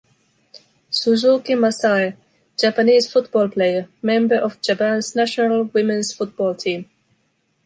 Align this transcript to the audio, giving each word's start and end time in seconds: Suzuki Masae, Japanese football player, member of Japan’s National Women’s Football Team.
Suzuki 0.89 1.53
Masae, 1.53 2.15
Japanese 2.57 3.07
football 3.11 3.49
player, 3.49 3.87
member 4.01 4.33
of 4.33 4.59
Japan’s 4.59 5.13
National 5.15 5.65
Women’s 5.65 6.11
Football 6.11 6.55
Team. 6.55 6.89